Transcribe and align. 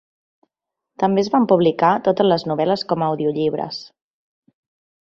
També 1.03 1.23
es 1.25 1.29
van 1.35 1.45
publicar 1.51 1.91
totes 2.09 2.29
les 2.33 2.47
novel·les 2.53 2.87
com 2.95 3.05
a 3.09 3.13
audiollibres. 3.13 3.85